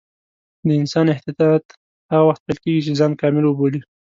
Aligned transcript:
د 0.65 0.67
انسان 0.81 1.05
انحطاط 1.09 1.63
هغه 2.11 2.23
وخت 2.29 2.41
پیل 2.45 2.57
کېږي 2.63 2.81
چې 2.85 2.97
ځان 2.99 3.11
کامل 3.21 3.43
وبولي. 3.45 3.81